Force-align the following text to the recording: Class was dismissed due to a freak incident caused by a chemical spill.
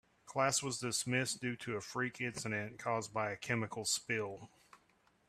Class 0.25 0.63
was 0.63 0.79
dismissed 0.79 1.39
due 1.41 1.55
to 1.57 1.75
a 1.75 1.79
freak 1.79 2.19
incident 2.21 2.79
caused 2.79 3.13
by 3.13 3.29
a 3.29 3.37
chemical 3.37 3.85
spill. 3.85 4.49